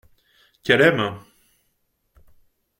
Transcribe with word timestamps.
Qu’elle 0.63 0.81
aime. 0.81 1.19